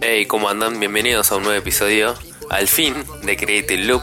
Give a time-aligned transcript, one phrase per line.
[0.00, 0.80] Hey, ¿cómo andan?
[0.80, 2.14] Bienvenidos a un nuevo episodio,
[2.50, 4.02] al fin, de Creative Loop.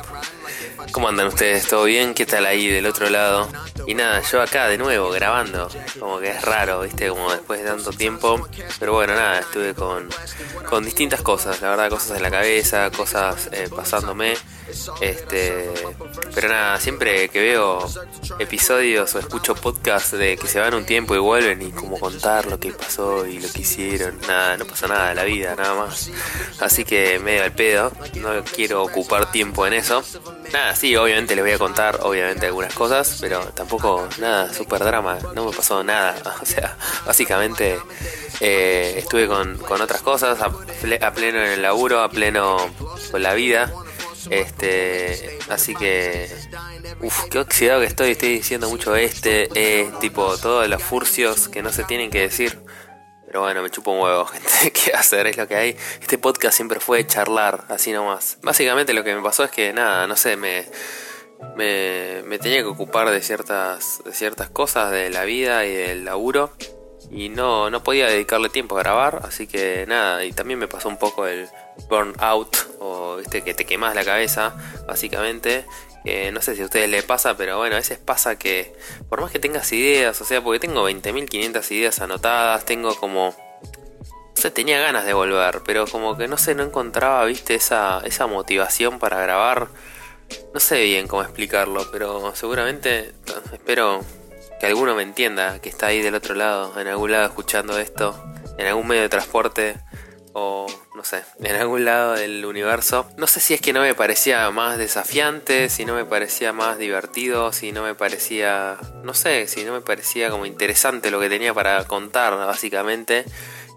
[0.92, 1.68] ¿Cómo andan ustedes?
[1.68, 2.14] ¿Todo bien?
[2.14, 3.50] ¿Qué tal ahí del otro lado?
[3.86, 7.68] Y nada, yo acá de nuevo grabando, como que es raro, viste, como después de
[7.68, 8.48] tanto tiempo.
[8.80, 10.08] Pero bueno, nada, estuve con,
[10.70, 14.36] con distintas cosas, la verdad, cosas en la cabeza, cosas eh, pasándome.
[15.02, 15.70] Este,
[16.34, 17.88] pero nada, siempre que veo
[18.40, 22.46] episodios o escucho podcasts de que se van un tiempo y vuelven y como contar
[22.46, 25.76] lo que pasó y lo que hicieron, nada, no pasa nada en la vida, nada
[25.76, 26.10] más.
[26.60, 30.04] Así que medio al pedo, no quiero ocupar tiempo en eso.
[30.54, 35.18] Nada, sí, obviamente les voy a contar, obviamente algunas cosas, pero tampoco nada, super drama,
[35.36, 36.16] no me pasó nada.
[36.42, 37.80] O sea, básicamente
[38.40, 42.58] eh, estuve con, con, otras cosas, a, a pleno en el laburo, a pleno
[43.12, 43.72] con la vida.
[44.30, 46.30] Este, así que,
[47.02, 51.62] uff, qué oxidado que estoy, estoy diciendo mucho este, eh, tipo, todos los furcios que
[51.62, 52.60] no se tienen que decir.
[53.26, 54.72] Pero bueno, me chupo un huevo, gente.
[54.72, 55.28] ¿Qué hacer?
[55.28, 55.78] Es lo que hay.
[56.02, 58.40] Este podcast siempre fue charlar, así nomás.
[58.42, 60.66] Básicamente lo que me pasó es que, nada, no sé, me,
[61.56, 66.06] me, me tenía que ocupar de ciertas, de ciertas cosas de la vida y del
[66.06, 66.52] laburo.
[67.12, 70.90] Y no, no podía dedicarle tiempo a grabar, así que nada, y también me pasó
[70.90, 71.50] un poco el
[71.88, 74.56] burnout, o viste que te quemas la cabeza,
[74.88, 75.66] básicamente.
[76.34, 78.74] no sé si a ustedes les pasa, pero bueno, a veces pasa que
[79.10, 83.36] por más que tengas ideas, o sea, porque tengo 20.500 ideas anotadas, tengo como...
[84.36, 88.02] No sé, tenía ganas de volver, pero como que no sé, no encontraba, viste, esa,
[88.06, 89.68] esa motivación para grabar.
[90.54, 93.14] No sé bien cómo explicarlo, pero seguramente
[93.52, 94.02] espero
[94.60, 98.22] que alguno me entienda, que está ahí del otro lado, en algún lado escuchando esto,
[98.58, 99.78] en algún medio de transporte
[100.34, 103.08] o no sé, en algún lado del universo.
[103.18, 106.78] No sé si es que no me parecía más desafiante, si no me parecía más
[106.78, 111.30] divertido, si no me parecía, no sé, si no me parecía como interesante lo que
[111.30, 113.26] tenía para contar, básicamente.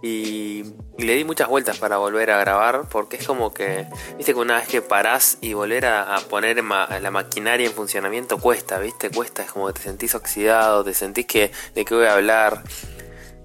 [0.03, 0.65] Y,
[0.99, 3.87] le di muchas vueltas para volver a grabar porque es como que,
[4.17, 8.79] viste que una vez que parás y volver a, poner la maquinaria en funcionamiento cuesta,
[8.79, 12.15] viste, cuesta, es como que te sentís oxidado, te sentís que de qué voy a
[12.15, 12.63] hablar.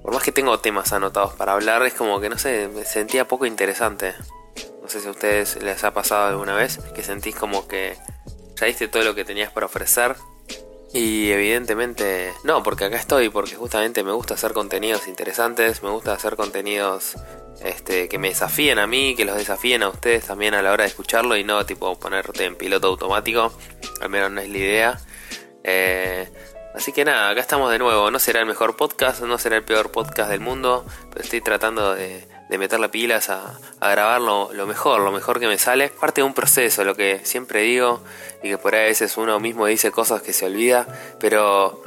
[0.07, 3.27] Por más que tengo temas anotados para hablar, es como que no sé, me sentía
[3.27, 4.15] poco interesante.
[4.81, 7.97] No sé si a ustedes les ha pasado alguna vez que sentís como que
[8.55, 10.15] ya diste todo lo que tenías para ofrecer
[10.93, 16.13] y evidentemente no, porque acá estoy, porque justamente me gusta hacer contenidos interesantes, me gusta
[16.13, 17.15] hacer contenidos
[17.61, 20.85] este, que me desafíen a mí, que los desafíen a ustedes también a la hora
[20.85, 23.51] de escucharlo y no tipo ponerte en piloto automático,
[23.99, 24.99] al menos no es la idea.
[25.65, 26.29] Eh,
[26.77, 29.63] así que nada, acá estamos de nuevo, no será el mejor podcast, no será el
[29.63, 34.67] peor podcast del mundo, pero estoy tratando de de meterle pilas a, a grabar lo,
[34.67, 35.89] mejor, lo mejor que me sale.
[35.89, 38.01] Parte de un proceso, lo que siempre digo,
[38.43, 40.87] y que por ahí a veces uno mismo dice cosas que se olvida,
[41.19, 41.81] pero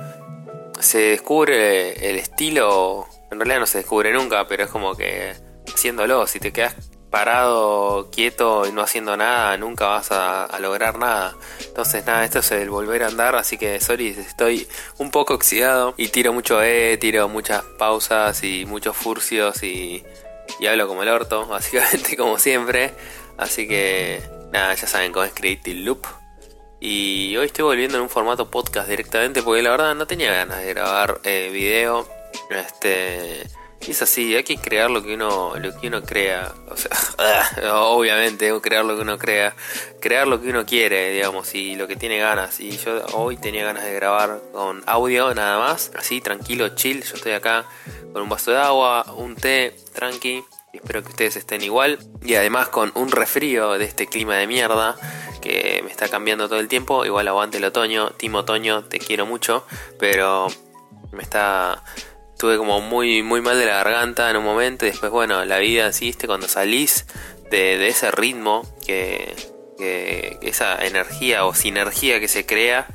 [0.79, 5.35] se descubre el estilo, en realidad no se descubre nunca, pero es como que
[5.73, 11.37] haciéndolo, si te quedas parado, quieto y no haciendo nada, nunca vas a, lograr nada.
[11.67, 13.37] Entonces, nada, esto es el volver a andar.
[13.37, 18.65] Así que, sorry, estoy un poco oxidado y tiro mucho E, tiro muchas pausas y
[18.67, 20.05] muchos furcios y
[20.59, 22.93] y hablo como el orto, básicamente como siempre.
[23.37, 24.23] Así que
[24.53, 26.07] nada, ya saben cómo es Creative Loop.
[26.81, 30.59] Y hoy estoy volviendo en un formato podcast directamente porque la verdad no tenía ganas
[30.59, 32.09] de grabar eh, video.
[32.51, 33.47] Este
[33.89, 36.53] es así, hay que crear lo que uno, lo que uno crea.
[36.69, 36.91] O sea,
[37.75, 39.55] obviamente, crear lo que uno crea.
[40.01, 42.61] Crear lo que uno quiere, digamos, y lo que tiene ganas.
[42.61, 45.93] Y yo hoy tenía ganas de grabar con audio nada más.
[45.97, 47.03] Así, tranquilo, chill.
[47.03, 47.65] Yo estoy acá
[48.13, 50.45] con un vaso de agua, un té, tranqui.
[50.73, 51.99] Espero que ustedes estén igual.
[52.23, 54.97] Y además con un refrío de este clima de mierda
[55.41, 57.07] que me está cambiando todo el tiempo.
[57.07, 58.11] Igual aguante el otoño.
[58.11, 59.67] Timo Otoño, te quiero mucho.
[59.99, 60.49] Pero
[61.13, 61.83] me está...
[62.41, 64.87] Estuve como muy, muy mal de la garganta en un momento.
[64.87, 67.05] Y después, bueno, la vida así, cuando salís
[67.51, 69.37] de, ese ritmo, que,
[69.77, 72.87] que esa energía o sinergia que se crea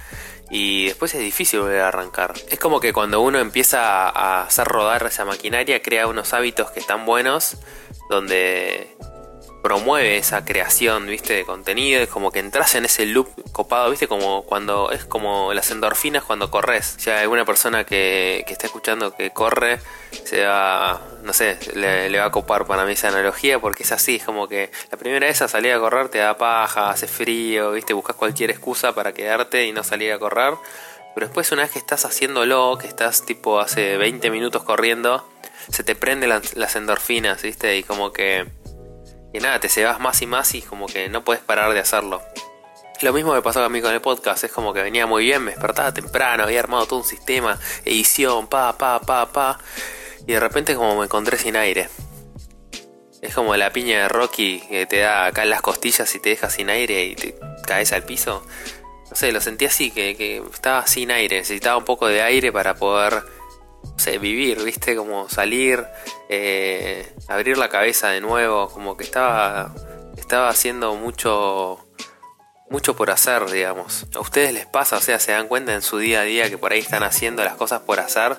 [0.50, 2.34] y después es difícil volver a arrancar.
[2.50, 6.80] Es como que cuando uno empieza a hacer rodar esa maquinaria, crea unos hábitos que
[6.80, 7.58] están buenos,
[8.10, 8.98] donde
[9.66, 14.08] promueve esa creación, viste, de contenido, es como que entras en ese loop copado, viste,
[14.08, 16.94] como cuando es como las endorfinas cuando corres.
[17.00, 19.80] Si hay alguna persona que, que está escuchando que corre,
[20.24, 24.18] se va, no sé, le, va a copar para mí esa analogía, porque es así,
[24.18, 27.72] es como que la primera vez a salir a correr te da paja, hace frío,
[27.72, 30.54] viste, buscas cualquier excusa para quedarte y no salir a correr.
[31.16, 35.28] Pero después una vez que estás haciéndolo, que estás tipo hace 20 minutos corriendo,
[35.72, 38.46] se te prenden las endorfinas, viste, y como que
[39.36, 42.22] y nada, te cebas más y más y como que no puedes parar de hacerlo.
[43.02, 45.44] Lo mismo me pasó a mí con el podcast, es como que venía muy bien,
[45.44, 49.60] me despertaba temprano, había armado todo un sistema, edición, pa, pa, pa, pa.
[50.26, 51.90] y de repente como me encontré sin aire.
[53.22, 56.30] Es como la piña de Rocky que te da acá en las costillas y te
[56.30, 57.36] deja sin aire y te
[57.66, 58.46] caes al piso.
[59.10, 62.76] No sé, lo sentí así, que, estaba sin aire, necesitaba un poco de aire para
[62.76, 63.24] poder,
[63.98, 65.86] sé, vivir, viste, como salir,
[66.30, 69.74] eh, abrir la cabeza de nuevo, como que estaba,
[70.18, 71.86] estaba haciendo mucho,
[72.70, 74.06] mucho por hacer, digamos.
[74.16, 74.98] ¿A ustedes les pasa?
[74.98, 77.44] O sea, se dan cuenta en su día a día que por ahí están haciendo
[77.44, 78.38] las cosas por hacer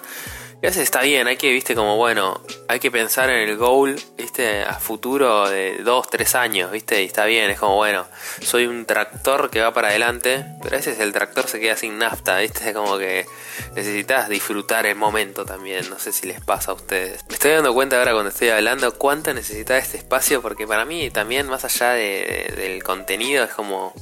[0.62, 3.56] y a veces está bien, hay que, viste, como bueno, hay que pensar en el
[3.56, 8.06] goal, viste, a futuro de 2, 3 años, viste, y está bien, es como bueno,
[8.40, 11.98] soy un tractor que va para adelante, pero a veces el tractor se queda sin
[11.98, 13.26] nafta, viste, como que
[13.74, 17.24] necesitas disfrutar el momento también, no sé si les pasa a ustedes.
[17.28, 21.10] Me estoy dando cuenta ahora cuando estoy hablando cuánto necesita este espacio, porque para mí
[21.10, 23.92] también, más allá del contenido, es como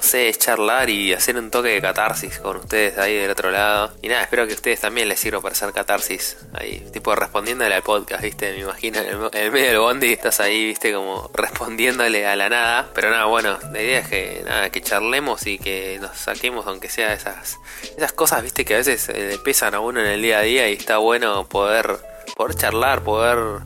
[0.00, 3.92] no sé, charlar y hacer un toque de catarsis con ustedes ahí del otro lado.
[4.00, 6.38] Y nada, espero que a ustedes también les sirva para hacer catarsis.
[6.54, 8.50] Ahí, tipo respondiéndole al podcast, ¿viste?
[8.52, 10.94] Me imagino en el, medio del bondi estás ahí, ¿viste?
[10.94, 12.88] Como respondiéndole a la nada.
[12.94, 16.88] Pero nada, bueno, la idea es que nada, que charlemos y que nos saquemos, aunque
[16.88, 17.58] sea esas,
[17.94, 18.64] esas cosas, ¿viste?
[18.64, 21.46] Que a veces eh, pesan a uno en el día a día y está bueno
[21.46, 21.98] poder,
[22.36, 23.60] poder charlar, poder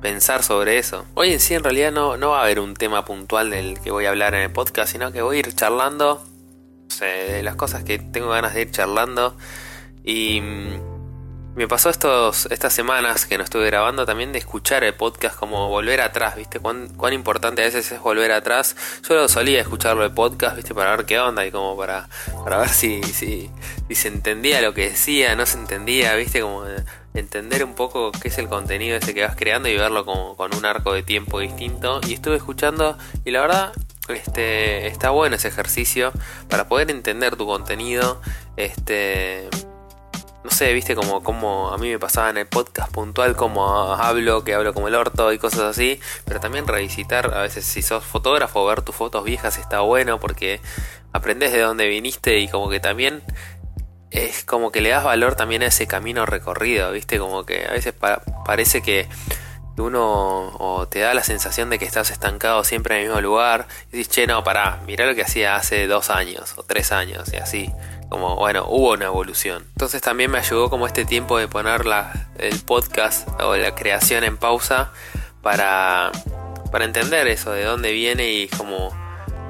[0.00, 1.06] pensar sobre eso.
[1.14, 3.90] Hoy en sí en realidad no, no va a haber un tema puntual del que
[3.90, 6.24] voy a hablar en el podcast, sino que voy a ir charlando
[6.98, 9.36] de las cosas que tengo ganas de ir charlando.
[10.04, 14.94] Y mm, me pasó estos, estas semanas que no estuve grabando también de escuchar el
[14.94, 16.58] podcast como volver atrás, ¿viste?
[16.60, 18.76] Cuán, cuán importante a veces es volver atrás.
[19.08, 20.74] Yo lo solía escucharlo el podcast, ¿viste?
[20.74, 22.08] Para ver qué onda y como para,
[22.44, 23.50] para ver si, si,
[23.88, 26.40] si se entendía lo que decía, no se entendía, ¿viste?
[26.40, 26.64] Como
[27.14, 30.54] entender un poco qué es el contenido ese que vas creando y verlo como con
[30.54, 32.00] un arco de tiempo distinto.
[32.06, 33.72] Y estuve escuchando y la verdad
[34.08, 36.12] este, está bueno ese ejercicio
[36.48, 38.20] para poder entender tu contenido.
[38.56, 39.48] Este,
[40.42, 44.42] no sé, viste como, como a mí me pasaba en el podcast puntual, como hablo,
[44.42, 48.04] que hablo como el orto y cosas así, pero también revisitar, a veces si sos
[48.04, 50.60] fotógrafo, ver tus fotos viejas está bueno porque
[51.12, 53.22] aprendes de dónde viniste y como que también
[54.10, 57.18] es como que le das valor también a ese camino recorrido, ¿viste?
[57.18, 57.94] Como que a veces
[58.44, 59.08] parece que
[59.78, 63.66] uno o te da la sensación de que estás estancado siempre en el mismo lugar
[63.92, 67.32] y dices, che, no, pará, mirá lo que hacía hace dos años o tres años
[67.32, 67.72] y así.
[68.08, 69.64] Como, bueno, hubo una evolución.
[69.72, 74.24] Entonces también me ayudó como este tiempo de poner la, el podcast o la creación
[74.24, 74.92] en pausa
[75.42, 76.10] para,
[76.72, 78.90] para entender eso, de dónde viene y como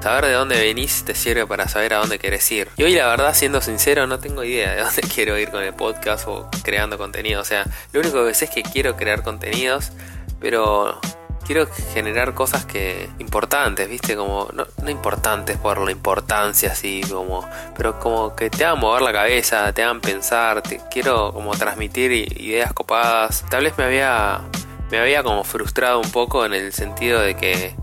[0.01, 2.69] Saber de dónde venís te sirve para saber a dónde querés ir.
[2.75, 5.73] Y hoy la verdad, siendo sincero, no tengo idea de dónde quiero ir con el
[5.73, 7.41] podcast o creando contenido.
[7.41, 9.91] O sea, lo único que sé es que quiero crear contenidos,
[10.39, 10.99] pero
[11.45, 14.15] quiero generar cosas que importantes, ¿viste?
[14.15, 19.13] Como no, importantes por la importancia así como, pero como que te hagan mover la
[19.13, 23.43] cabeza, te hagan pensar, te quiero como transmitir ideas copadas.
[23.49, 24.41] Tal vez me había
[24.89, 27.75] me había como frustrado un poco en el sentido de que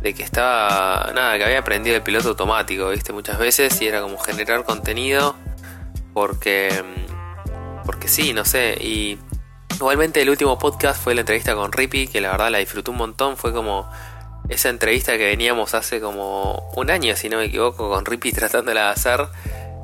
[0.00, 4.00] de que estaba, nada, que había aprendido el piloto automático, viste, muchas veces y era
[4.00, 5.34] como generar contenido
[6.12, 9.18] porque, mm, porque sí, no sé, y
[9.76, 12.96] igualmente el último podcast fue la entrevista con Rippy, que la verdad la disfruté un
[12.96, 13.88] montón, fue como
[14.48, 18.86] esa entrevista que veníamos hace como un año, si no me equivoco, con Rippy tratándola
[18.86, 19.28] de hacer.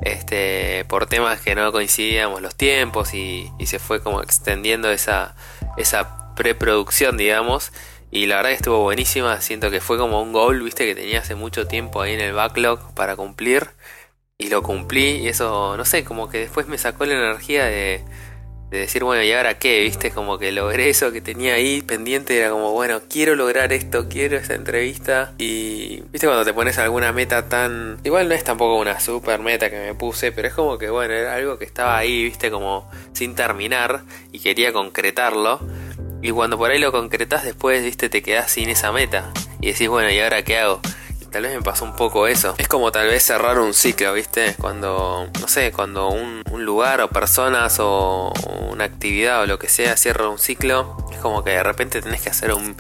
[0.03, 5.35] Este, por temas que no coincidíamos los tiempos y, y se fue como extendiendo esa,
[5.79, 7.73] esa preproducción, digamos.
[8.15, 11.19] Y la verdad que estuvo buenísima, siento que fue como un goal, viste, que tenía
[11.19, 13.71] hace mucho tiempo ahí en el backlog para cumplir.
[14.39, 18.05] Y lo cumplí y eso, no sé, como que después me sacó la energía de,
[18.71, 19.81] de decir, bueno, ¿y ahora qué?
[19.81, 20.13] ¿Viste?
[20.13, 24.37] Como que logré eso que tenía ahí pendiente, era como, bueno, quiero lograr esto, quiero
[24.37, 25.35] esta entrevista.
[25.39, 26.29] Y, ¿viste?
[26.29, 27.99] Cuando te pones alguna meta tan...
[28.05, 31.15] Igual no es tampoco una super meta que me puse, pero es como que, bueno,
[31.15, 32.53] era algo que estaba ahí, ¿viste?
[32.53, 35.59] Como sin terminar y quería concretarlo.
[36.25, 39.31] Y cuando por ahí lo concretas después, viste, te quedas sin esa meta.
[39.61, 40.81] Y decís, bueno, ¿y ahora qué hago?
[41.31, 42.55] Tal vez me pasó un poco eso.
[42.57, 44.55] Es como tal vez cerrar un ciclo, viste.
[44.59, 48.33] Cuando, no sé, cuando un, lugar o personas o
[48.71, 52.23] una actividad o lo que sea cierra un ciclo, es como que de repente tenés
[52.23, 52.75] que hacer un,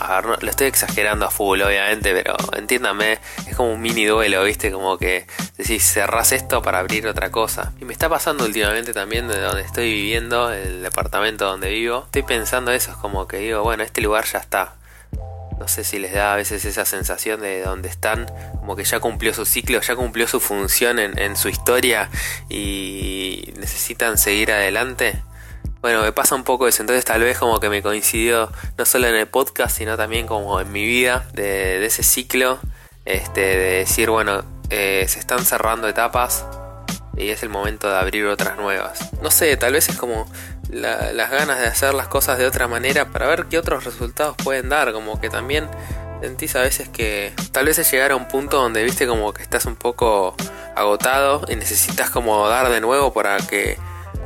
[0.00, 4.44] a ver, lo estoy exagerando a full, obviamente, pero entiéndame, es como un mini duelo,
[4.44, 4.70] ¿viste?
[4.70, 5.26] Como que
[5.56, 7.72] decís, cerrás esto para abrir otra cosa.
[7.80, 12.04] Y me está pasando últimamente también de donde estoy viviendo, el departamento donde vivo.
[12.06, 14.74] Estoy pensando eso, es como que digo, bueno, este lugar ya está.
[15.58, 18.26] No sé si les da a veces esa sensación de donde están,
[18.60, 22.10] como que ya cumplió su ciclo, ya cumplió su función en su historia
[22.48, 25.20] y necesitan seguir adelante.
[25.80, 29.06] Bueno, me pasa un poco eso, entonces tal vez como que me coincidió no solo
[29.06, 32.58] en el podcast, sino también como en mi vida, de, ese ciclo,
[33.04, 36.44] este, de decir, bueno, eh, se están cerrando etapas
[37.16, 39.10] y es el momento de abrir otras nuevas.
[39.22, 40.28] No sé, tal vez es como,
[40.70, 44.68] las ganas de hacer las cosas de otra manera para ver qué otros resultados pueden
[44.68, 45.68] dar, como que también
[46.20, 49.42] sentís a veces que tal vez es llegar a un punto donde viste como que
[49.42, 50.34] estás un poco
[50.74, 53.78] agotado y necesitas como dar de nuevo para que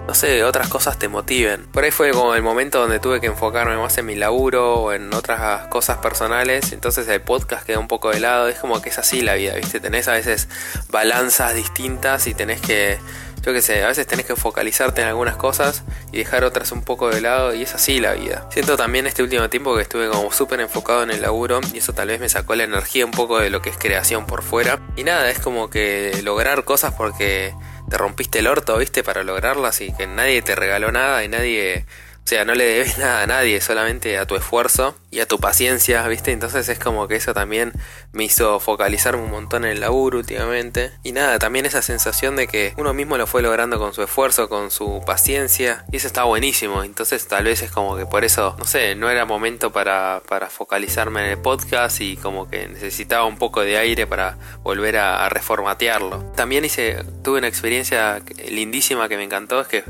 [0.07, 1.67] no sé, otras cosas te motiven.
[1.67, 4.93] Por ahí fue como el momento donde tuve que enfocarme más en mi laburo o
[4.93, 8.91] en otras cosas personales, entonces el podcast queda un poco de lado, es como que
[8.91, 9.81] es así la vida, ¿viste?
[9.81, 10.49] Tenés a veces
[10.91, 12.99] balanzas distintas y tenés que
[13.43, 15.83] yo qué sé, a veces tenés que focalizarte en algunas cosas
[16.13, 18.47] y dejar otras un poco de lado y es así la vida.
[18.53, 21.93] Siento también este último tiempo que estuve como súper enfocado en el laburo y eso
[21.93, 24.79] tal vez me sacó la energía un poco de lo que es creación por fuera.
[24.95, 27.53] Y nada, es como que lograr cosas porque
[27.93, 31.85] te rompiste el orto, viste, para lograrlas y que nadie te regaló nada y nadie
[32.25, 35.39] o sea, no le debes nada a nadie, solamente a tu esfuerzo y a tu
[35.39, 36.31] paciencia, ¿viste?
[36.33, 37.73] Entonces es como que eso también
[38.13, 40.93] me hizo focalizarme un montón en el laburo últimamente.
[41.03, 44.49] Y nada, también esa sensación de que uno mismo lo fue logrando con su esfuerzo,
[44.49, 45.85] con su paciencia.
[45.91, 46.85] Y eso está buenísimo.
[46.85, 50.49] Entonces tal vez es como que por eso, no sé, no era momento para, para
[50.49, 55.25] focalizarme en el podcast y como que necesitaba un poco de aire para volver a,
[55.25, 56.33] a reformatearlo.
[56.37, 59.85] También hice, tuve una experiencia lindísima que me encantó, es que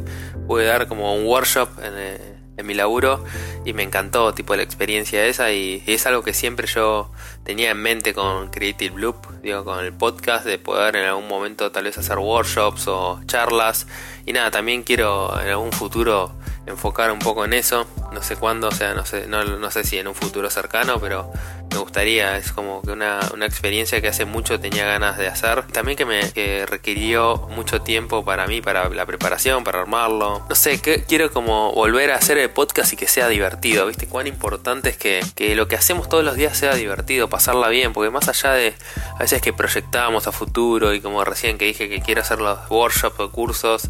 [0.47, 3.25] pude dar como un workshop en, mi laburo
[3.65, 7.11] y me encantó tipo la experiencia esa y, es algo que siempre yo
[7.43, 11.73] tenía en mente con Creative Loop, digo, con el podcast de poder en algún momento
[11.73, 13.89] tal vez hacer workshops o charlas.
[14.27, 16.31] Y nada, también quiero en algún futuro
[16.66, 19.85] enfocar un poco en eso, no sé cuándo, o sea, no sé, no, no sé
[19.85, 21.33] si en un futuro cercano, pero
[21.73, 25.66] me gustaría, es como que una, una, experiencia que hace mucho tenía ganas de hacer.
[25.69, 26.21] También que me
[26.66, 30.45] requirió mucho tiempo para mí, para la preparación, para armarlo.
[30.49, 34.07] No sé, que, quiero como volver a hacer el podcast y que sea divertido, ¿viste?
[34.07, 37.95] Cuán importante es que, que lo que hacemos todos los días sea divertido, pasarla bien,
[37.95, 38.75] porque más allá de
[39.16, 42.59] a veces que proyectábamos a futuro y como recién que dije que quiero hacer los
[42.71, 43.88] workshops o cursos,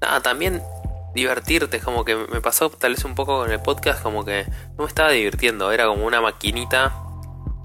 [0.00, 0.60] nada, también
[1.14, 4.44] divertirte, como que me pasó tal vez un poco con el podcast, como que
[4.76, 6.94] no me estaba divirtiendo, era como una maquinita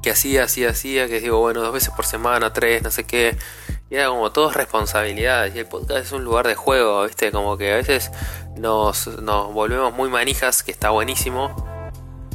[0.01, 3.37] que hacía, hacía, hacía, que digo, bueno, dos veces por semana, tres, no sé qué.
[3.89, 5.55] Y era como todo responsabilidades.
[5.55, 7.31] Y el podcast es un lugar de juego, ¿viste?
[7.31, 8.11] Como que a veces
[8.57, 11.76] nos, nos volvemos muy manijas, que está buenísimo.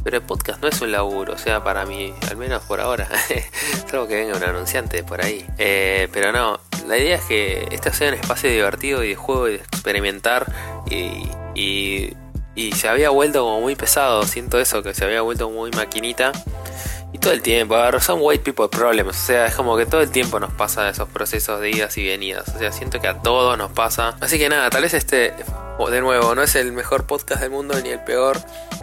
[0.03, 3.07] Pero el podcast no es un laburo, o sea, para mí, al menos por ahora.
[3.89, 5.45] Salvo que venga un anunciante por ahí.
[5.57, 9.47] Eh, pero no, la idea es que este sea un espacio divertido y de juego
[9.47, 10.51] y de experimentar.
[10.89, 12.13] Y, y,
[12.55, 16.33] y se había vuelto como muy pesado, siento eso, que se había vuelto muy maquinita.
[17.23, 20.41] Todo el tiempo, son white people problems, o sea, es como que todo el tiempo
[20.41, 23.71] nos pasa esos procesos de idas y venidas, o sea, siento que a todos nos
[23.71, 24.17] pasa.
[24.19, 25.33] Así que nada, tal vez este,
[25.89, 28.41] de nuevo, no es el mejor podcast del mundo ni el peor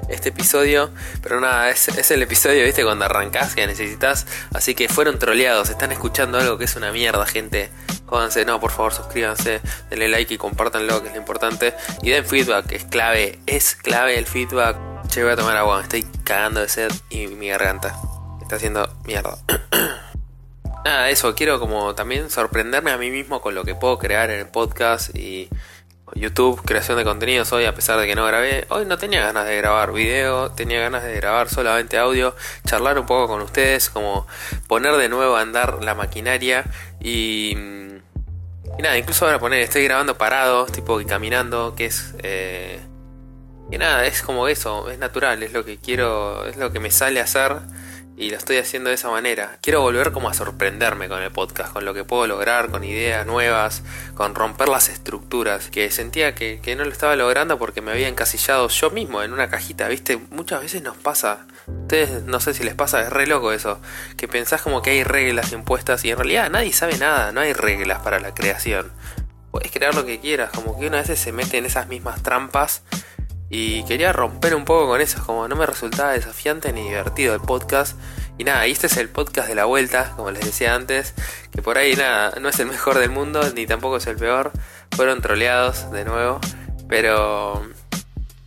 [0.08, 0.88] este episodio,
[1.22, 5.68] pero nada, es, es el episodio, viste, cuando arrancás que necesitas, así que fueron troleados,
[5.68, 7.68] están escuchando algo que es una mierda, gente.
[8.06, 11.74] Jódanse, no, por favor, suscríbanse, denle like y compártanlo, que es lo importante.
[12.02, 14.78] Y den feedback, es clave, es clave el feedback.
[15.08, 17.94] Che, voy a tomar agua, me estoy cagando de sed y mi garganta
[18.50, 19.38] está haciendo mierda.
[20.84, 24.40] Nada, eso, quiero como también sorprenderme a mí mismo con lo que puedo crear en
[24.40, 25.48] el podcast y
[26.16, 28.66] YouTube, creación de contenidos hoy, a pesar de que no grabé.
[28.70, 32.34] Hoy no tenía ganas de grabar video, tenía ganas de grabar solamente audio,
[32.66, 34.26] charlar un poco con ustedes, como
[34.66, 36.64] poner de nuevo a andar la maquinaria
[37.00, 37.56] y...
[38.78, 42.14] Y nada, incluso ahora poner, estoy grabando parado, tipo caminando, que es...
[42.24, 42.80] Eh,
[43.70, 46.90] y nada, es como eso, es natural, es lo que quiero, es lo que me
[46.90, 47.60] sale a hacer
[48.20, 49.56] y lo estoy haciendo de esa manera.
[49.62, 53.26] Quiero volver como a sorprenderme con el podcast, con lo que puedo lograr, con ideas
[53.26, 53.82] nuevas,
[54.14, 58.68] con romper las estructuras, que sentía que, no lo estaba logrando porque me había encasillado
[58.68, 60.18] yo mismo en una cajita, ¿viste?
[60.30, 63.80] Muchas veces nos pasa, ustedes no sé si les pasa, es re loco eso,
[64.18, 67.54] que pensás como que hay reglas impuestas y en realidad nadie sabe nada, no hay
[67.54, 68.92] reglas para la creación.
[69.50, 72.82] Puedes crear lo que quieras, como que una vez se mete en esas mismas trampas
[73.50, 77.40] y quería romper un poco con eso, como no me resultaba desafiante ni divertido el
[77.40, 77.98] podcast.
[78.38, 81.14] Y nada, y este es el podcast de la vuelta, como les decía antes,
[81.50, 84.52] que por ahí nada, no es el mejor del mundo, ni tampoco es el peor.
[84.92, 86.40] Fueron troleados de nuevo,
[86.88, 87.68] pero...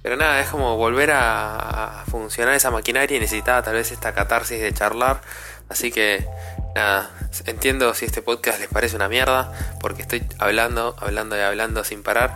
[0.02, 4.60] Pero nada, es como volver a, funcionar esa maquinaria y necesitaba tal vez esta catarsis
[4.60, 5.22] de charlar.
[5.70, 6.28] Así que
[6.76, 7.10] nada,
[7.46, 12.04] entiendo si este podcast les parece una mierda, porque estoy hablando, hablando y hablando sin
[12.04, 12.34] parar.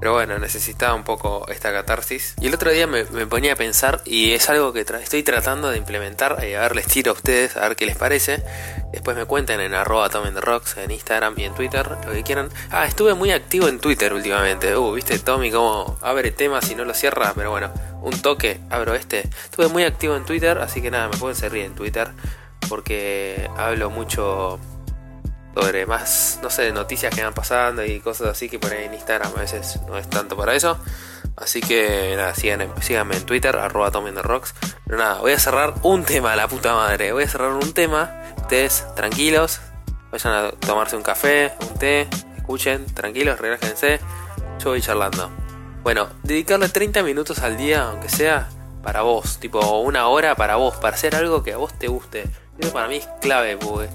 [0.00, 2.34] Pero bueno, necesitaba un poco esta catarsis.
[2.40, 5.76] Y el otro día me, ponía a pensar, y es algo que estoy tratando de
[5.76, 8.42] implementar, y a ver, les tiro a ustedes, a ver qué les parece.
[8.92, 12.48] Después me cuenten en arroba Rocks, en Instagram y en Twitter, lo que quieran.
[12.70, 14.74] Ah, estuve muy activo en Twitter últimamente.
[14.74, 18.94] Uh, viste Tommy cómo abre temas y no lo cierra, pero bueno, un toque, abro
[18.94, 19.28] este.
[19.44, 22.08] Estuve muy activo en Twitter, así que nada, me pueden seguir en Twitter,
[22.70, 24.58] porque hablo mucho
[25.54, 28.94] sobre más, no sé, noticias que van pasando y cosas así que por ahí en
[28.94, 30.78] Instagram a veces no es tanto para eso.
[31.36, 34.54] Así que nada, síganme, en Twitter, arroba Rocks.
[34.86, 37.12] Pero nada, voy a cerrar un tema, la puta madre.
[37.12, 38.10] Voy a cerrar un tema.
[38.36, 39.60] Ustedes tranquilos,
[40.10, 44.00] vayan a tomarse un café, un té, escuchen, tranquilos, relájense.
[44.62, 45.30] Yo voy charlando.
[45.82, 48.48] Bueno, dedicarle 30 minutos al día, aunque sea
[48.82, 52.24] para vos, tipo una hora para vos, para hacer algo que a vos te guste.
[52.58, 53.88] Eso para mí es clave, porque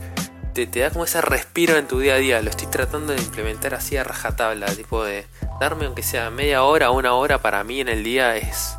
[0.55, 2.41] te, te, da como ese respiro en tu día a día.
[2.41, 5.27] Lo estoy tratando de implementar así a rajatabla, tipo de
[5.59, 8.77] darme aunque sea media hora o una hora para mí en el día es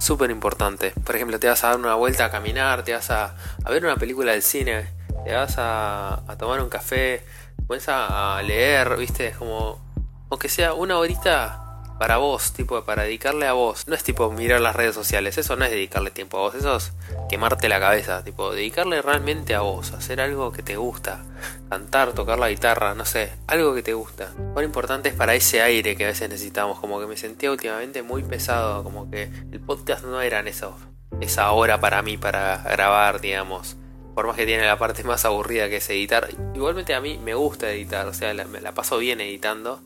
[0.00, 0.92] súper importante.
[1.04, 3.36] Por ejemplo, te vas a dar una vuelta a caminar, te vas a,
[3.70, 4.88] ver una película del cine,
[5.24, 7.24] te vas a, tomar un café,
[7.68, 9.80] vas a, a leer, viste, es como,
[10.28, 11.61] aunque sea una horita
[11.98, 13.86] para vos, tipo para dedicarle a vos.
[13.86, 16.76] No es tipo mirar las redes sociales, eso no es dedicarle tiempo a vos, eso
[16.76, 16.92] es
[17.28, 21.24] quemarte la cabeza, tipo dedicarle realmente a vos, hacer algo que te gusta,
[21.68, 24.32] cantar, tocar la guitarra, no sé, algo que te gusta.
[24.54, 28.02] Lo importante es para ese aire que a veces necesitamos, como que me sentía últimamente
[28.02, 30.76] muy pesado, como que el podcast no era eso,
[31.20, 33.76] esa hora para mí para grabar, digamos.
[34.14, 36.28] Por más que tiene la parte más aburrida que es editar.
[36.54, 39.80] Igualmente a mí me gusta editar, o sea, me la paso bien editando.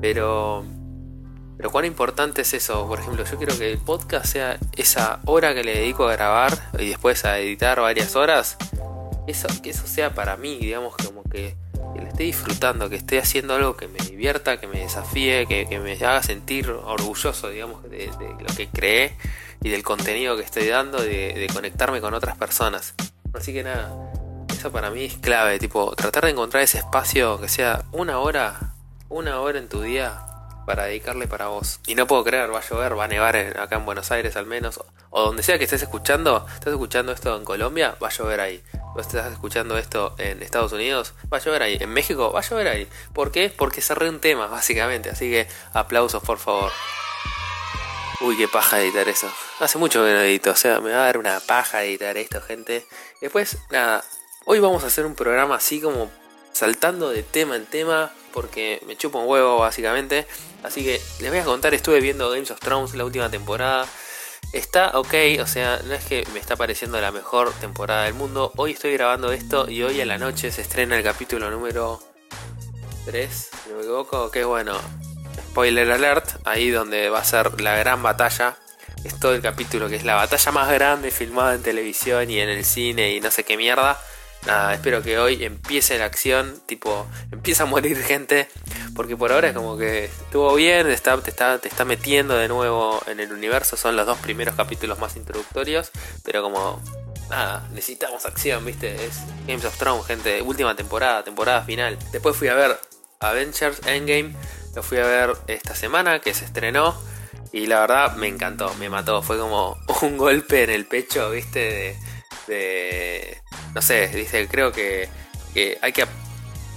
[0.00, 0.64] Pero
[1.56, 5.54] pero cuán importante es eso, por ejemplo, yo quiero que el podcast sea esa hora
[5.54, 8.56] que le dedico a grabar y después a editar varias horas,
[9.26, 11.54] eso, que eso sea para mí, digamos, como que,
[11.94, 15.78] que le esté disfrutando, que esté haciendo algo que me divierta, que me desafíe, que,
[15.78, 19.16] me haga sentir orgulloso, digamos, de, lo que creé
[19.62, 22.94] y del contenido que estoy dando, de, de conectarme con otras personas.
[23.32, 23.94] Así que nada,
[24.50, 28.74] eso para mí es clave, tipo, tratar de encontrar ese espacio que sea una hora,
[29.08, 30.33] una hora en tu día
[30.64, 31.80] para dedicarle para vos.
[31.86, 34.46] Y no puedo creer, va a llover, va a nevar acá en Buenos Aires al
[34.46, 34.80] menos,
[35.10, 38.62] o donde sea que estés escuchando, estás escuchando esto en Colombia, va a llover ahí.
[38.94, 41.78] Vos estás escuchando esto en Estados Unidos, va a llover ahí.
[41.80, 42.88] En México, va a llover ahí.
[43.12, 43.52] ¿Por qué?
[43.56, 45.10] Porque cerré un tema, básicamente.
[45.10, 46.70] Así que aplausos, por favor.
[48.20, 49.28] Uy, qué paja editar eso.
[49.60, 52.40] Hace mucho que no edito, o sea, me va a dar una paja editar esto,
[52.40, 52.86] gente.
[53.20, 54.04] Después, nada,
[54.46, 56.10] hoy vamos a hacer un programa así como
[56.54, 60.26] saltando de tema en tema, porque me chupo un huevo, básicamente.
[60.62, 63.86] Así que les voy a contar, estuve viendo Games of Thrones la última temporada.
[64.52, 68.52] Está ok, o sea, no es que me está pareciendo la mejor temporada del mundo.
[68.56, 72.00] Hoy estoy grabando esto y hoy a la noche se estrena el capítulo número
[73.06, 74.30] 3, si no me equivoco.
[74.30, 74.78] Que bueno,
[75.50, 78.56] spoiler alert, ahí donde va a ser la gran batalla.
[79.02, 82.48] Es todo el capítulo que es la batalla más grande filmada en televisión y en
[82.48, 84.00] el cine y no sé qué mierda
[84.46, 88.48] nada, espero que hoy empiece la acción, tipo, empieza a morir gente,
[88.94, 92.48] porque por ahora es como que estuvo bien, está, te está, te está metiendo de
[92.48, 95.90] nuevo en el universo, son los dos primeros capítulos más introductorios,
[96.22, 96.82] pero como,
[97.30, 101.98] nada, necesitamos acción, viste, es Games of Thrones, gente, última temporada, temporada final.
[102.12, 102.78] Después fui a ver
[103.20, 104.34] Avengers Endgame,
[104.74, 106.94] lo fui a ver esta semana que se estrenó.
[107.52, 109.22] Y la verdad me encantó, me mató.
[109.22, 111.96] Fue como un golpe en el pecho, viste, de,
[112.48, 113.42] de
[113.74, 115.08] no sé, dice, creo que,
[115.82, 116.06] hay que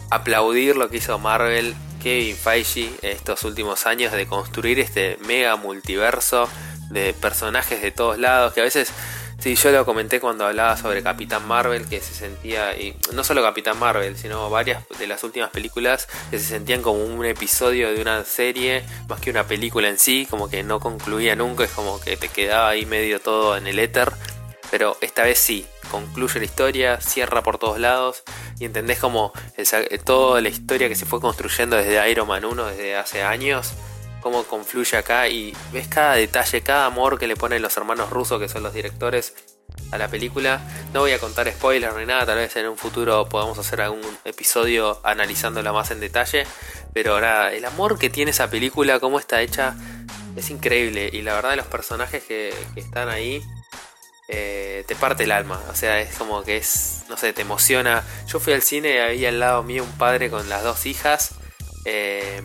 [0.09, 6.47] aplaudir lo que hizo Marvel, Kevin Feige estos últimos años de construir este mega multiverso
[6.89, 8.91] de personajes de todos lados, que a veces,
[9.39, 13.41] sí, yo lo comenté cuando hablaba sobre Capitán Marvel, que se sentía, y no solo
[13.43, 18.01] Capitán Marvel, sino varias de las últimas películas que se sentían como un episodio de
[18.01, 21.99] una serie, más que una película en sí, como que no concluía nunca, es como
[21.99, 24.13] que te quedaba ahí medio todo en el éter
[24.69, 28.23] pero esta vez sí, concluye la historia, cierra por todos lados
[28.59, 29.33] y entendés como
[30.05, 33.73] toda la historia que se fue construyendo desde Iron Man 1, desde hace años,
[34.21, 38.39] cómo confluye acá y ves cada detalle, cada amor que le ponen los hermanos rusos,
[38.39, 39.33] que son los directores,
[39.91, 40.61] a la película.
[40.93, 44.01] No voy a contar spoilers ni nada, tal vez en un futuro podamos hacer algún
[44.25, 46.45] episodio analizándola más en detalle,
[46.93, 49.75] pero nada, el amor que tiene esa película, cómo está hecha,
[50.35, 53.43] es increíble y la verdad los personajes que están ahí
[54.27, 55.61] eh, te parte el alma.
[55.69, 58.03] O sea, es como que es, no sé, te emociona.
[58.27, 61.35] Yo fui al cine y había al lado mío un padre con las dos hijas.
[61.85, 62.41] Eh,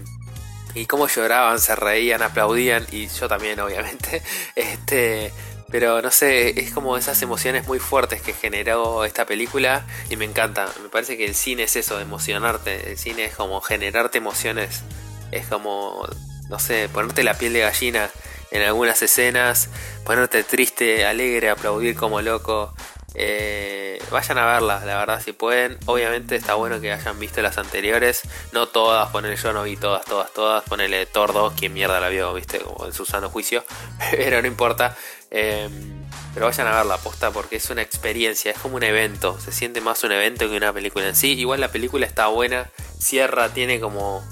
[0.74, 2.86] y cómo lloraban, se reían, aplaudían.
[2.92, 4.22] Y yo también, obviamente.
[4.54, 5.32] Este.
[5.70, 10.26] Pero no sé, es como esas emociones muy fuertes que generó esta película y me
[10.26, 10.68] encanta.
[10.82, 12.90] Me parece que el cine es eso, emocionarte.
[12.90, 14.82] El cine es como generarte emociones.
[15.30, 16.06] Es como,
[16.50, 18.10] no sé, ponerte la piel de gallina
[18.52, 19.68] en algunas escenas,
[20.04, 22.72] ponerte triste, alegre, aplaudir como loco.
[23.14, 25.78] Eh, vayan a verlas, la verdad, si pueden.
[25.86, 28.22] Obviamente está bueno que hayan visto las anteriores.
[28.52, 30.62] No todas, ponele yo no vi todas, todas, todas.
[30.64, 33.64] Ponele 2, quien mierda la vio, viste, como en su sano juicio.
[34.10, 34.96] Pero no importa.
[35.30, 36.02] Em,
[36.34, 39.38] pero vayan a verla, posta, porque es una experiencia, es como un evento.
[39.38, 41.32] Se siente más un evento que una película en sí.
[41.32, 44.22] Igual la película está buena, cierra, tiene como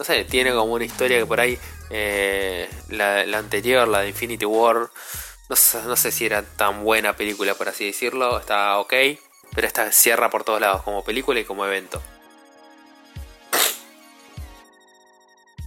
[0.00, 1.58] no sé, tiene como una historia que por ahí,
[1.90, 4.88] eh, la, anterior, la de Infinity War,
[5.50, 8.94] no sé, no sé si era tan buena película, por así decirlo, está ok,
[9.54, 12.00] pero esta cierra por todos lados, como película y como evento.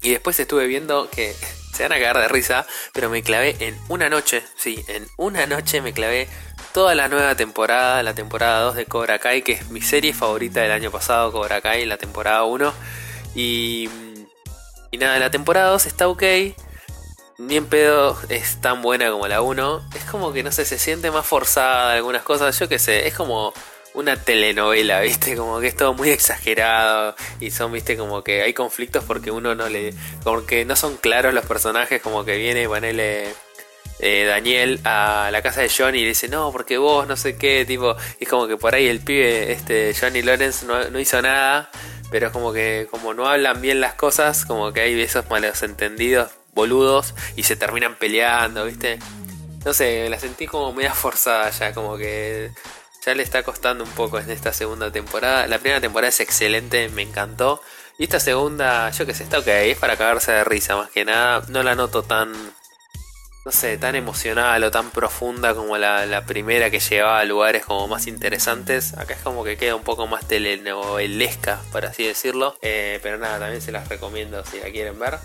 [0.01, 1.35] Y después estuve viendo que
[1.75, 5.45] se van a cagar de risa, pero me clavé en una noche, sí, en una
[5.45, 6.27] noche me clavé
[6.73, 10.61] toda la nueva temporada, la temporada 2 de Cobra Kai, que es mi serie favorita
[10.61, 12.73] del año pasado, Cobra Kai, la temporada 1.
[13.35, 13.89] Y,
[14.93, 16.23] y nada, la temporada 2 está ok.
[17.39, 19.89] Bien pedo es tan buena como la 1.
[19.95, 22.59] Es como que no sé, se siente más forzada algunas cosas.
[22.59, 23.55] Yo qué sé, es como
[23.95, 25.35] una telenovela, ¿viste?
[25.35, 27.97] Como que es todo muy exagerado y son, ¿viste?
[27.97, 29.95] Como que hay conflictos porque uno no le...
[30.23, 33.33] Porque no son claros los personajes, como que viene, ponele
[33.99, 37.37] eh, Daniel a la casa de Johnny y le dice, no, porque vos no sé
[37.37, 41.71] qué, tipo, es como que por ahí el pibe, este Johnny Lawrence no, hizo nada,
[42.13, 45.63] pero es como que como no hablan bien las cosas, como que hay esos malos
[45.63, 48.99] entendidos, boludos, y se terminan peleando, ¿viste?
[49.65, 52.51] No sé, la sentí como media forzada ya, como que
[53.03, 55.47] ya le está costando un poco en esta segunda temporada.
[55.47, 57.63] La primera temporada es excelente, me encantó.
[57.97, 61.05] Y esta segunda, yo que sé, está ok, es para cagarse de risa más que
[61.05, 61.43] nada.
[61.47, 62.31] No la noto tan
[63.45, 67.87] no sé, tan emocional o tan profunda como la, primera que llevaba a lugares como
[67.87, 68.97] más interesantes.
[68.97, 72.55] Acá es como que queda un poco más telenovelesca, por así decirlo.
[72.61, 75.17] Eh, pero nada, también se las recomiendo si la quieren ver.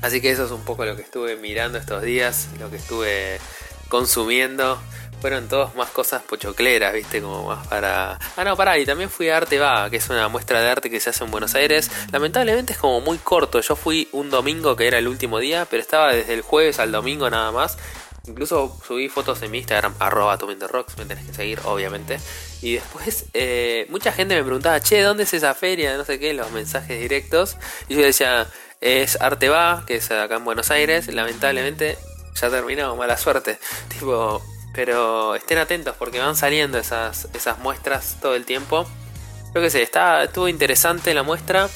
[0.00, 3.38] Así que eso es un poco lo que estuve mirando estos días, lo que estuve
[3.88, 4.80] consumiendo
[5.22, 7.22] fueron todos más cosas pochocleras, ¿viste?
[7.22, 8.18] Como más para...
[8.36, 10.90] Ah, no, pará, y también fui a Arte Va, que es una muestra de arte
[10.90, 11.92] que se hace en Buenos Aires.
[12.10, 15.80] Lamentablemente es como muy corto, yo fui un domingo que era el último día, pero
[15.80, 17.78] estaba desde el jueves al domingo nada más.
[18.26, 22.18] Incluso subí fotos en mi Instagram, arroba Rocks, me tenés que seguir, obviamente.
[22.60, 25.96] Y después, eh, mucha gente me preguntaba, che, ¿dónde es esa feria?
[25.96, 27.56] No sé qué, los mensajes directos.
[27.88, 28.48] Y yo decía,
[28.80, 31.06] es Arte Va, que es acá en Buenos Aires.
[31.06, 31.96] Lamentablemente,
[32.40, 33.60] ya terminó, mala suerte.
[33.88, 38.86] Tipo, pero estén atentos porque van saliendo esas, esas muestras todo el tiempo.
[39.52, 41.68] Creo que sé, está, estuvo interesante la muestra.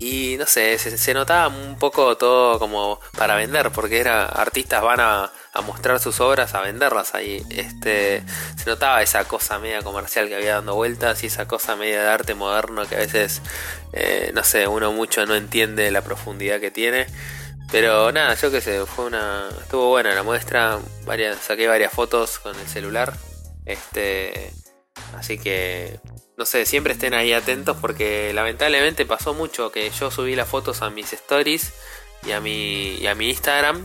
[0.00, 5.00] Y no sé, se, notaba un poco todo como para vender, porque era artistas van
[5.00, 5.32] a,
[5.64, 7.42] mostrar sus obras, a venderlas ahí.
[7.48, 8.22] Este,
[8.56, 12.08] se notaba esa cosa media comercial que había dando vueltas y esa cosa media de
[12.08, 13.40] arte moderno que a veces,
[13.92, 17.06] eh, no sé, uno mucho no entiende la profundidad que tiene.
[17.74, 19.48] Pero nada, yo qué sé, fue una.
[19.60, 20.78] estuvo buena la muestra.
[21.06, 23.12] Varias, saqué varias fotos con el celular.
[23.66, 24.52] Este.
[25.16, 25.98] Así que.
[26.36, 30.82] No sé, siempre estén ahí atentos porque lamentablemente pasó mucho que yo subí las fotos
[30.82, 31.72] a mis stories
[32.24, 33.84] y a mi, y a mi Instagram.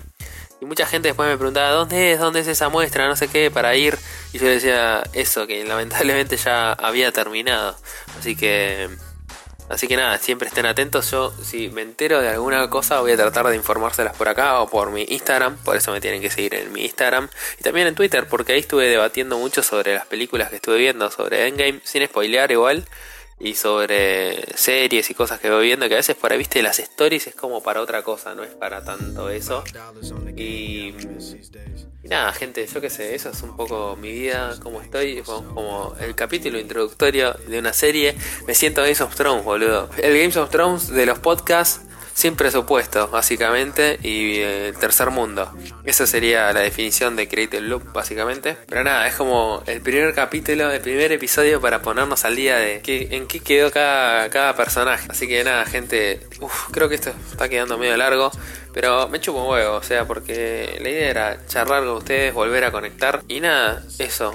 [0.62, 2.20] Y mucha gente después me preguntaba, ¿dónde es?
[2.20, 3.08] ¿Dónde es esa muestra?
[3.08, 3.98] No sé qué, para ir.
[4.34, 7.76] Y yo decía eso, que lamentablemente ya había terminado.
[8.20, 8.88] Así que
[9.70, 11.12] Así que nada, siempre estén atentos.
[11.12, 14.68] Yo, si me entero de alguna cosa, voy a tratar de informárselas por acá o
[14.68, 15.58] por mi Instagram.
[15.58, 17.30] Por eso me tienen que seguir en mi Instagram.
[17.60, 21.12] Y también en Twitter, porque ahí estuve debatiendo mucho sobre las películas que estuve viendo,
[21.12, 22.86] sobre Endgame, sin spoilear igual.
[23.42, 26.78] Y sobre series y cosas que voy viendo, que a veces por ahí, viste, las
[26.80, 29.64] stories es como para otra cosa, no es para tanto eso.
[30.36, 30.94] Y
[32.10, 36.16] nada, gente, yo qué sé, eso es un poco mi vida, como estoy, como, el
[36.16, 38.16] capítulo introductorio de una serie.
[38.48, 39.90] Me siento Games of Thrones, boludo.
[39.98, 41.82] El Games of Thrones de los podcasts
[42.20, 45.50] sin presupuesto, básicamente, y el tercer mundo.
[45.86, 48.58] Esa sería la definición de Creative Loop, básicamente.
[48.68, 52.82] Pero nada, es como el primer capítulo, el primer episodio para ponernos al día de
[52.86, 55.08] en qué quedó cada, cada personaje.
[55.10, 56.20] Así que nada, gente,
[56.72, 58.32] creo que esto está quedando medio largo.
[58.74, 62.66] Pero me chupo un huevo, o sea, porque la idea era charlar con ustedes, volver
[62.66, 63.24] a conectar.
[63.30, 64.34] Y nada, eso.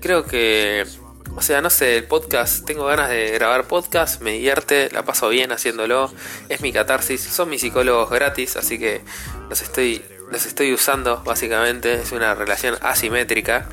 [0.00, 0.86] Creo que
[1.34, 5.28] o sea, no sé, el podcast, tengo ganas de grabar podcast, me divierte, la paso
[5.28, 6.12] bien haciéndolo,
[6.48, 9.00] es mi catarsis, son mis psicólogos gratis, así que
[9.48, 13.68] los estoy, los estoy usando básicamente, es una relación asimétrica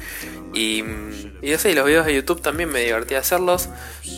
[0.53, 0.83] y,
[1.41, 3.69] yo sé, los videos de YouTube también me divertí hacerlos.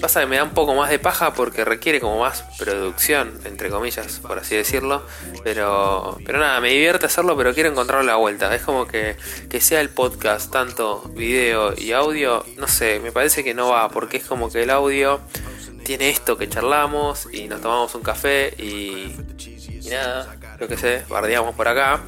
[0.01, 3.69] Pasa que me da un poco más de paja porque requiere como más producción, entre
[3.69, 5.05] comillas, por así decirlo.
[5.43, 8.53] Pero, pero nada, me divierte hacerlo, pero quiero encontrar la vuelta.
[8.55, 9.15] Es como que,
[9.47, 13.89] que sea el podcast, tanto video y audio, no sé, me parece que no va,
[13.89, 15.21] porque es como que el audio
[15.83, 19.15] tiene esto que charlamos y nos tomamos un café y,
[19.89, 22.01] nada, lo que sé, bardeamos por acá.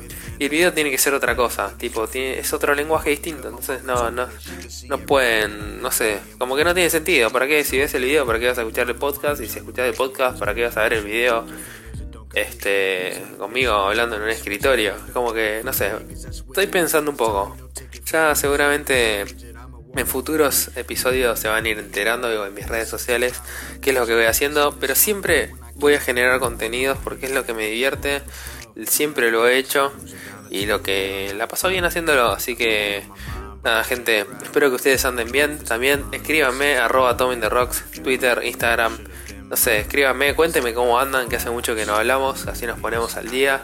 [0.43, 4.12] El video tiene que ser otra cosa, tipo, tiene, es otro lenguaje distinto, entonces no,
[4.12, 4.27] no,
[4.88, 7.29] no pueden, no sé, como que no tiene sentido.
[7.29, 9.41] ¿Para qué si ves el video, para qué vas a escuchar el podcast?
[9.41, 11.45] Y si escuchas el podcast, ¿para qué vas a ver el video?
[12.34, 14.95] Este, conmigo hablando en un escritorio.
[15.13, 17.56] Como que, no sé, estoy pensando un poco.
[18.06, 19.21] Ya seguramente
[19.95, 23.41] en futuros episodios se van a ir enterando en mis redes sociales
[23.82, 27.45] qué es lo que voy haciendo, pero siempre voy a generar contenidos porque es lo
[27.45, 28.23] que me divierte,
[28.86, 29.91] siempre lo he hecho
[30.49, 33.03] y lo que la paso bien haciéndolo, así que
[33.63, 38.97] nada gente, espero que ustedes anden bien, también escríbanme arroba the Rocks, Twitter, Instagram,
[39.49, 43.15] no sé, escríbanme, cuéntenme cómo andan, que hace mucho que no hablamos, así nos ponemos
[43.15, 43.63] al día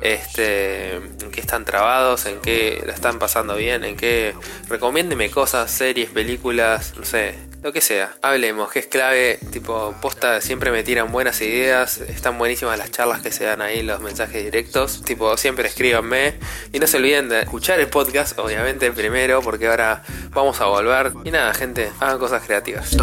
[0.00, 4.34] este, en qué están trabados, en qué la están pasando bien, en qué
[4.68, 7.34] recomiéndeme cosas, series, películas, no sé,
[7.66, 8.14] lo que sea.
[8.22, 13.22] Hablemos, que es clave, tipo, posta, siempre me tiran buenas ideas, están buenísimas las charlas
[13.22, 16.34] que se dan ahí, los mensajes directos, tipo, siempre escríbanme
[16.72, 21.12] y no se olviden de escuchar el podcast, obviamente primero, porque ahora vamos a volver.
[21.24, 22.96] Y nada, gente, hagan cosas creativas.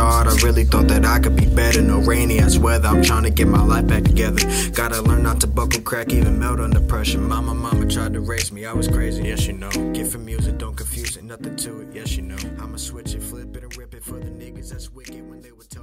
[14.69, 15.82] That's wicked when they were talking.